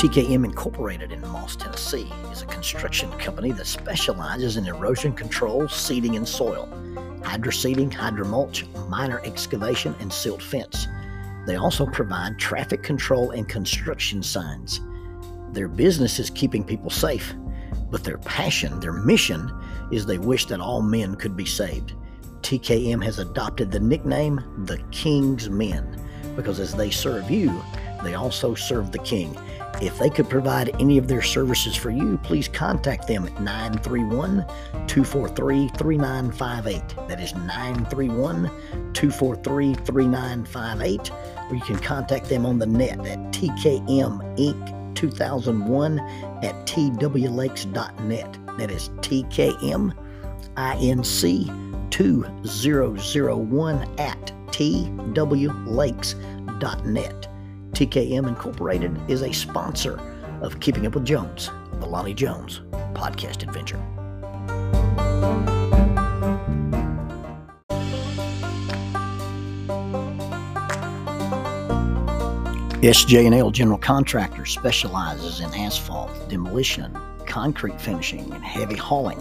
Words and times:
TKM 0.00 0.46
Incorporated 0.46 1.12
in 1.12 1.20
Moss, 1.20 1.56
Tennessee 1.56 2.10
is 2.32 2.40
a 2.40 2.46
construction 2.46 3.12
company 3.18 3.52
that 3.52 3.66
specializes 3.66 4.56
in 4.56 4.66
erosion 4.66 5.12
control, 5.12 5.68
seeding, 5.68 6.16
and 6.16 6.26
soil, 6.26 6.66
hydroseeding, 7.20 7.92
hydromulch, 7.92 8.66
minor 8.88 9.20
excavation, 9.26 9.94
and 10.00 10.10
silt 10.10 10.42
fence. 10.42 10.88
They 11.46 11.56
also 11.56 11.84
provide 11.84 12.38
traffic 12.38 12.82
control 12.82 13.32
and 13.32 13.46
construction 13.46 14.22
signs. 14.22 14.80
Their 15.52 15.68
business 15.68 16.18
is 16.18 16.30
keeping 16.30 16.64
people 16.64 16.88
safe, 16.88 17.34
but 17.90 18.02
their 18.02 18.16
passion, 18.16 18.80
their 18.80 18.94
mission, 18.94 19.52
is 19.92 20.06
they 20.06 20.16
wish 20.16 20.46
that 20.46 20.60
all 20.60 20.80
men 20.80 21.14
could 21.14 21.36
be 21.36 21.44
saved. 21.44 21.92
TKM 22.40 23.04
has 23.04 23.18
adopted 23.18 23.70
the 23.70 23.80
nickname 23.80 24.64
the 24.64 24.78
King's 24.92 25.50
Men 25.50 26.00
because 26.36 26.58
as 26.58 26.74
they 26.74 26.90
serve 26.90 27.30
you, 27.30 27.62
they 28.02 28.14
also 28.14 28.54
serve 28.54 28.92
the 28.92 28.98
King. 29.00 29.36
If 29.80 29.98
they 29.98 30.10
could 30.10 30.28
provide 30.28 30.74
any 30.80 30.98
of 30.98 31.08
their 31.08 31.22
services 31.22 31.74
for 31.74 31.90
you, 31.90 32.18
please 32.22 32.48
contact 32.48 33.06
them 33.06 33.26
at 33.26 33.40
931 33.40 34.44
243 34.86 35.68
3958. 35.68 37.08
That 37.08 37.20
is 37.20 37.34
931 37.34 38.44
243 38.92 39.74
3958. 39.74 41.10
Or 41.10 41.54
you 41.54 41.62
can 41.62 41.78
contact 41.78 42.28
them 42.28 42.44
on 42.44 42.58
the 42.58 42.66
net 42.66 42.98
at 43.06 43.18
TKM 43.32 44.38
Inc. 44.38 44.76
2001 44.94 45.98
at 46.42 46.66
twlakes.net. 46.66 48.38
That 48.58 48.70
is 48.70 48.90
TKM 48.90 49.94
INC 50.56 51.90
2001 51.90 53.98
at 53.98 54.32
twlakes.net. 54.52 55.26
TKM 57.80 58.28
Incorporated 58.28 58.94
is 59.08 59.22
a 59.22 59.32
sponsor 59.32 59.98
of 60.42 60.60
Keeping 60.60 60.86
Up 60.86 60.94
with 60.94 61.06
Jones, 61.06 61.50
the 61.78 61.86
Lonnie 61.86 62.12
Jones 62.12 62.60
podcast 62.92 63.42
adventure. 63.42 63.78
SJ&L 72.82 73.50
General 73.50 73.78
Contractor 73.78 74.44
specializes 74.44 75.40
in 75.40 75.48
asphalt, 75.54 76.10
demolition, 76.28 76.94
concrete 77.24 77.80
finishing, 77.80 78.30
and 78.34 78.44
heavy 78.44 78.76
hauling. 78.76 79.18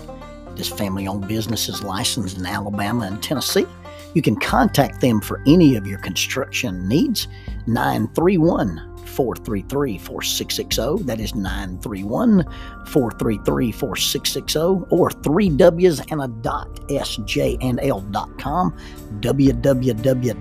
This 0.56 0.68
family-owned 0.68 1.30
business 1.30 1.70
is 1.70 1.82
licensed 1.82 2.38
in 2.38 2.46
Alabama 2.46 3.06
and 3.06 3.24
Tennessee. 3.24 3.66
You 4.14 4.22
can 4.22 4.36
contact 4.36 5.02
them 5.02 5.22
for 5.22 5.42
any 5.46 5.76
of 5.76 5.86
your 5.86 6.00
construction 6.00 6.88
needs. 6.88 7.28
931 7.68 8.90
433 9.06 9.98
4660. 9.98 11.04
That 11.04 11.20
is 11.20 11.36
931 11.36 12.44
433 12.88 13.72
4660 13.72 14.60
or 14.90 15.12
3 15.12 15.50
W's 15.50 16.00
and 16.12 16.22
a 16.22 16.28
dot 16.28 16.74
sjnl.com. 16.88 18.78
www.sjnl.com. 19.20 20.36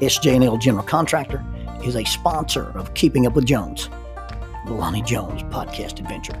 SJ&L 0.00 0.56
General 0.56 0.84
Contractor 0.84 1.44
is 1.84 1.96
a 1.96 2.04
sponsor 2.04 2.70
of 2.70 2.94
Keeping 2.94 3.26
Up 3.26 3.34
with 3.34 3.44
Jones, 3.44 3.90
the 4.66 4.72
Lonnie 4.72 5.02
Jones 5.02 5.42
podcast 5.44 6.00
adventure. 6.00 6.40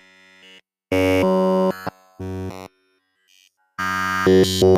Bye. 4.31 4.71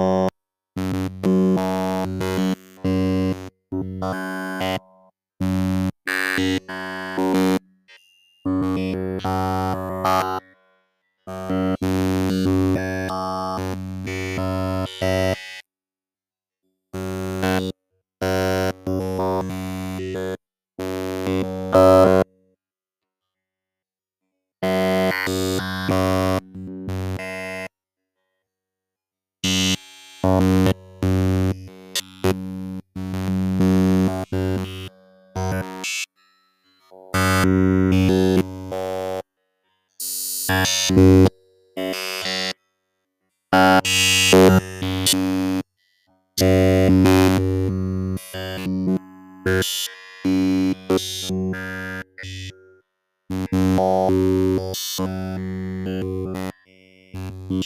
Thank 57.49 57.65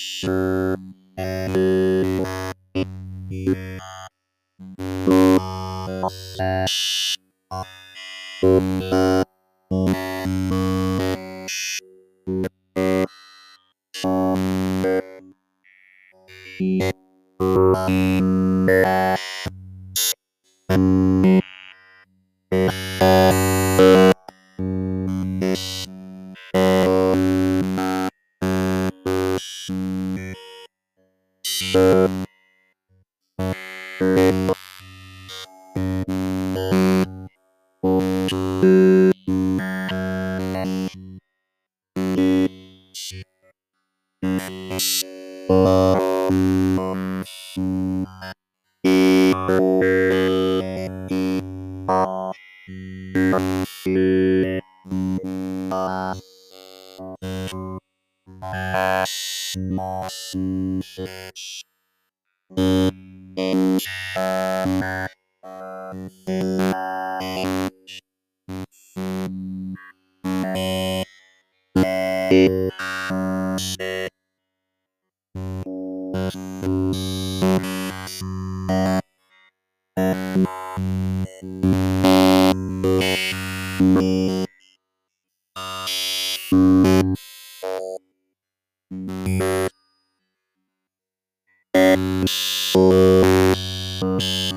you. 3.30 3.56
Bye. 31.74 32.08
relationships. 60.36 61.64
In 63.38 63.80
summer 64.16 65.08
of 65.44 66.12
light. 66.34 68.02
Thank 71.80 72.72
you. 83.92 84.37
Thank 91.78 92.26
you. 94.22 94.57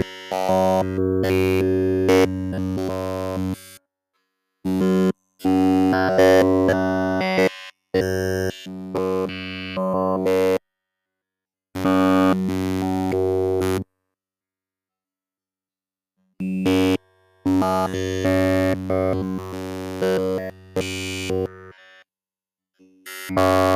Bye. 23.29 23.70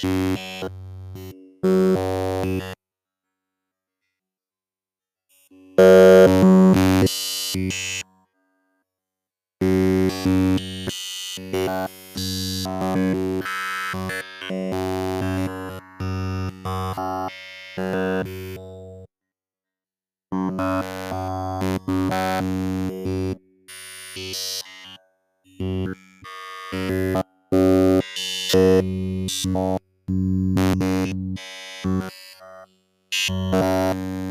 Shit. 0.00 0.70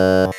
Uh... 0.00 0.32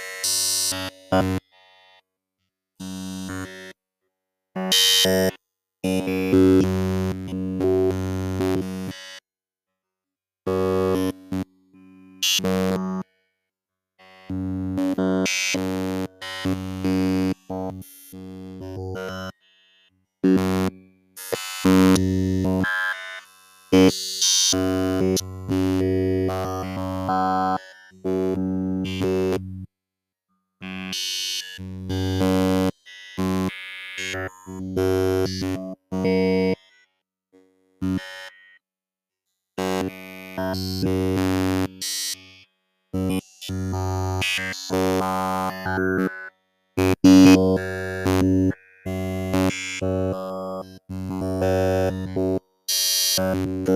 Thank 53.20 53.68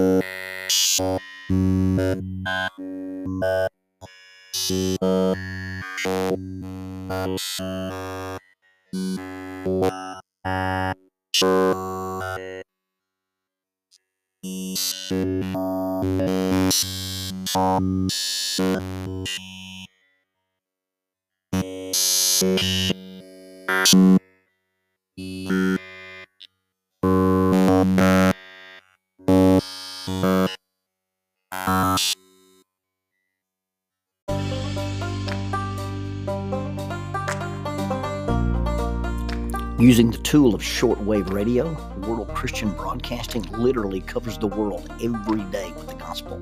you. 7.91 8.02
Using 30.05 30.50
the 40.12 40.19
tool 40.24 40.53
of 40.53 40.62
shortwave 40.62 41.31
radio, 41.31 41.72
World 42.05 42.27
Christian 42.36 42.74
Broadcasting 42.74 43.43
literally 43.53 44.01
covers 44.01 44.38
the 44.38 44.48
world 44.48 44.91
every 45.01 45.43
day 45.51 45.72
with 45.72 45.88
the 45.88 45.95
gospel. 45.95 46.38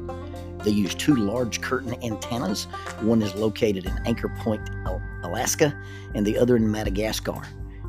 They 0.64 0.72
use 0.72 0.96
two 0.96 1.16
large 1.16 1.62
curtain 1.62 2.04
antennas. 2.04 2.64
One 3.02 3.22
is 3.22 3.36
located 3.36 3.86
in 3.86 3.96
Anchor 4.08 4.30
Point, 4.40 4.68
Alaska, 5.22 5.80
and 6.16 6.26
the 6.26 6.36
other 6.36 6.56
in 6.56 6.72
Madagascar. 6.72 7.44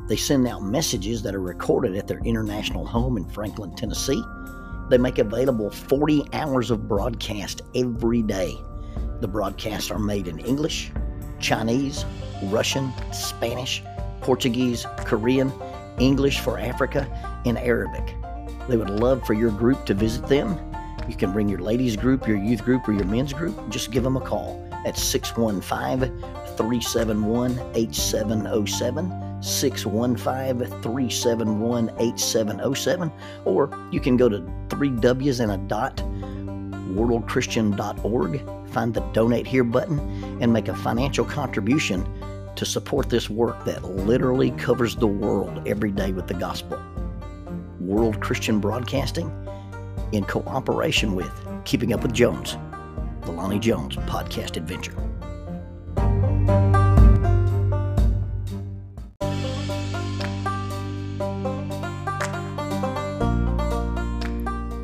They 0.07 0.17
send 0.17 0.47
out 0.47 0.61
messages 0.61 1.23
that 1.23 1.33
are 1.33 1.41
recorded 1.41 1.97
at 1.97 2.07
their 2.07 2.19
international 2.19 2.85
home 2.85 3.17
in 3.17 3.27
Franklin, 3.27 3.75
Tennessee. 3.75 4.23
They 4.93 4.99
make 4.99 5.17
available 5.17 5.71
40 5.71 6.25
hours 6.33 6.69
of 6.69 6.87
broadcast 6.87 7.63
every 7.73 8.21
day. 8.21 8.55
The 9.21 9.27
broadcasts 9.27 9.89
are 9.89 9.97
made 9.97 10.27
in 10.27 10.37
English, 10.37 10.91
Chinese, 11.39 12.05
Russian, 12.43 12.93
Spanish, 13.11 13.81
Portuguese, 14.21 14.85
Korean, 14.97 15.51
English 15.97 16.41
for 16.41 16.59
Africa, 16.59 17.07
and 17.43 17.57
Arabic. 17.57 18.15
They 18.69 18.77
would 18.77 18.91
love 18.91 19.25
for 19.25 19.33
your 19.33 19.49
group 19.49 19.83
to 19.87 19.95
visit 19.95 20.27
them. 20.27 20.59
You 21.09 21.15
can 21.15 21.33
bring 21.33 21.49
your 21.49 21.61
ladies 21.61 21.95
group, 21.95 22.27
your 22.27 22.37
youth 22.37 22.63
group, 22.63 22.87
or 22.87 22.93
your 22.93 23.05
men's 23.05 23.33
group. 23.33 23.57
Just 23.69 23.89
give 23.89 24.03
them 24.03 24.15
a 24.15 24.21
call 24.21 24.63
at 24.85 24.95
615 24.95 26.21
371 26.55 27.59
8707. 27.73 29.22
615 29.43 30.81
371 30.81 31.91
8707. 31.99 33.11
Or 33.45 33.69
you 33.91 33.99
can 33.99 34.17
go 34.17 34.29
to 34.29 34.43
three 34.69 34.89
W's 34.89 35.39
and 35.39 35.51
a 35.51 35.57
dot 35.57 35.97
worldchristian.org, 36.93 38.69
find 38.69 38.93
the 38.93 39.01
donate 39.13 39.47
here 39.47 39.63
button, 39.63 39.99
and 40.41 40.53
make 40.53 40.67
a 40.67 40.75
financial 40.75 41.25
contribution 41.25 42.07
to 42.55 42.65
support 42.65 43.09
this 43.09 43.29
work 43.29 43.65
that 43.65 43.83
literally 43.83 44.51
covers 44.51 44.95
the 44.95 45.07
world 45.07 45.67
every 45.67 45.91
day 45.91 46.11
with 46.11 46.27
the 46.27 46.33
gospel. 46.35 46.79
World 47.79 48.21
Christian 48.21 48.59
Broadcasting, 48.59 49.31
in 50.11 50.23
cooperation 50.25 51.15
with 51.15 51.31
Keeping 51.65 51.93
Up 51.93 52.03
with 52.03 52.13
Jones, 52.13 52.57
the 53.23 53.31
Lonnie 53.31 53.59
Jones 53.59 53.95
podcast 53.95 54.55
adventure. 54.55 54.93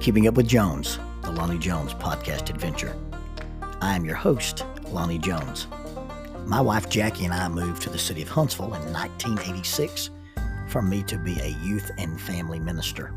Keeping 0.09 0.27
Up 0.27 0.37
with 0.37 0.47
Jones, 0.47 0.97
the 1.21 1.29
Lonnie 1.29 1.59
Jones 1.59 1.93
podcast 1.93 2.49
adventure. 2.49 2.97
I 3.79 3.95
am 3.95 4.03
your 4.03 4.15
host, 4.15 4.65
Lonnie 4.85 5.19
Jones. 5.19 5.67
My 6.47 6.59
wife 6.59 6.89
Jackie 6.89 7.25
and 7.25 7.33
I 7.35 7.47
moved 7.47 7.83
to 7.83 7.91
the 7.91 7.99
city 7.99 8.23
of 8.23 8.27
Huntsville 8.27 8.73
in 8.73 8.91
1986 8.91 10.09
for 10.67 10.81
me 10.81 11.03
to 11.03 11.19
be 11.19 11.39
a 11.39 11.55
youth 11.63 11.91
and 11.99 12.19
family 12.19 12.59
minister. 12.59 13.13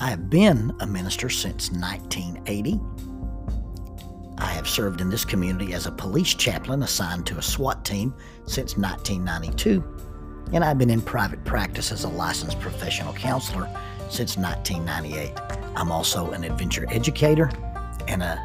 I 0.00 0.10
have 0.10 0.30
been 0.30 0.72
a 0.78 0.86
minister 0.86 1.28
since 1.28 1.72
1980. 1.72 2.80
I 4.38 4.52
have 4.52 4.68
served 4.68 5.00
in 5.00 5.10
this 5.10 5.24
community 5.24 5.74
as 5.74 5.86
a 5.86 5.90
police 5.90 6.34
chaplain 6.34 6.84
assigned 6.84 7.26
to 7.26 7.38
a 7.38 7.42
SWAT 7.42 7.84
team 7.84 8.14
since 8.46 8.76
1992, 8.76 9.82
and 10.52 10.62
I've 10.62 10.78
been 10.78 10.88
in 10.88 11.02
private 11.02 11.44
practice 11.44 11.90
as 11.90 12.04
a 12.04 12.08
licensed 12.08 12.60
professional 12.60 13.12
counselor 13.12 13.68
since 14.12 14.36
1998. 14.36 15.32
I'm 15.74 15.90
also 15.90 16.30
an 16.32 16.44
adventure 16.44 16.86
educator 16.90 17.50
and 18.06 18.22
an 18.22 18.38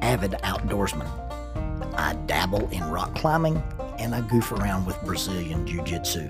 avid 0.00 0.32
outdoorsman. 0.44 1.08
I 1.94 2.14
dabble 2.26 2.68
in 2.70 2.88
rock 2.88 3.14
climbing, 3.16 3.60
and 3.98 4.14
I 4.14 4.20
goof 4.20 4.52
around 4.52 4.86
with 4.86 5.00
Brazilian 5.02 5.66
Jiu 5.66 5.82
Jitsu. 5.82 6.28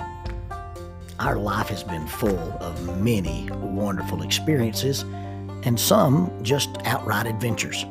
Our 1.19 1.37
life 1.37 1.69
has 1.69 1.83
been 1.83 2.07
full 2.07 2.57
of 2.61 2.99
many 2.99 3.51
wonderful 3.53 4.23
experiences 4.23 5.03
and 5.65 5.79
some 5.79 6.33
just 6.43 6.71
outright 6.85 7.27
adventures. 7.27 7.85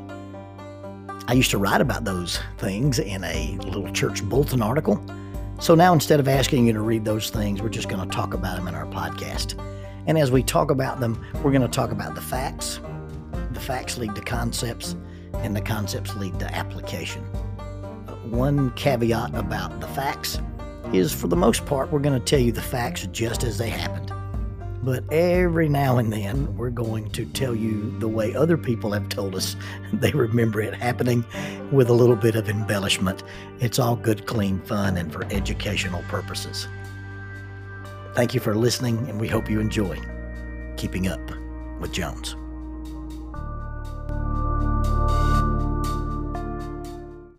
I 1.27 1.33
used 1.33 1.51
to 1.51 1.57
write 1.57 1.81
about 1.81 2.05
those 2.05 2.39
things 2.57 2.99
in 2.99 3.23
a 3.23 3.57
little 3.57 3.91
church 3.91 4.23
bulletin 4.23 4.61
article 4.61 5.03
So 5.59 5.73
now 5.73 5.91
instead 5.91 6.19
of 6.19 6.27
asking 6.27 6.67
you 6.67 6.73
to 6.73 6.81
read 6.81 7.03
those 7.03 7.29
things, 7.29 7.61
we're 7.61 7.69
just 7.69 7.89
going 7.89 8.07
to 8.07 8.15
talk 8.15 8.33
about 8.33 8.57
them 8.57 8.67
in 8.67 8.75
our 8.75 8.85
podcast. 8.85 9.55
And 10.07 10.17
as 10.17 10.31
we 10.31 10.41
talk 10.41 10.71
about 10.71 10.99
them, 10.99 11.23
we're 11.43 11.51
going 11.51 11.61
to 11.61 11.67
talk 11.67 11.91
about 11.91 12.15
the 12.15 12.21
facts. 12.21 12.79
The 13.51 13.59
facts 13.59 13.97
lead 13.97 14.15
to 14.15 14.21
concepts, 14.21 14.95
and 15.33 15.55
the 15.55 15.61
concepts 15.61 16.15
lead 16.15 16.39
to 16.39 16.55
application. 16.55 17.23
Uh, 17.59 18.15
one 18.29 18.71
caveat 18.71 19.35
about 19.35 19.79
the 19.81 19.87
facts 19.89 20.39
is 20.93 21.13
for 21.13 21.27
the 21.27 21.35
most 21.35 21.65
part, 21.65 21.91
we're 21.91 21.99
going 21.99 22.17
to 22.17 22.25
tell 22.25 22.39
you 22.39 22.53
the 22.53 22.61
facts 22.61 23.07
just 23.11 23.43
as 23.43 23.57
they 23.57 23.69
happened. 23.69 24.13
But 24.81 25.03
every 25.11 25.67
now 25.67 25.97
and 25.97 26.13
then, 26.13 26.55
we're 26.55 26.69
going 26.69 27.09
to 27.11 27.25
tell 27.25 27.53
you 27.53 27.93
the 27.99 28.07
way 28.07 28.33
other 28.33 28.57
people 28.57 28.93
have 28.93 29.09
told 29.09 29.35
us 29.35 29.57
they 29.93 30.11
remember 30.11 30.61
it 30.61 30.73
happening 30.73 31.25
with 31.73 31.89
a 31.89 31.93
little 31.93 32.15
bit 32.15 32.35
of 32.35 32.47
embellishment. 32.47 33.23
It's 33.59 33.79
all 33.79 33.97
good, 33.97 34.25
clean 34.25 34.61
fun 34.61 34.95
and 34.95 35.11
for 35.11 35.25
educational 35.25 36.03
purposes. 36.03 36.69
Thank 38.17 38.33
you 38.33 38.39
for 38.39 38.55
listening, 38.55 39.07
and 39.09 39.21
we 39.21 39.27
hope 39.27 39.47
you 39.47 39.59
enjoy 39.59 39.95
Keeping 40.75 41.07
Up 41.07 41.21
with 41.79 41.91
Jones. 41.91 42.35